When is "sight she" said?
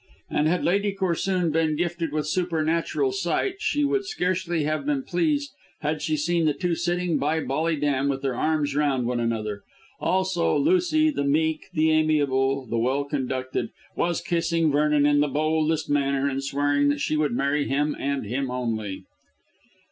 3.11-3.83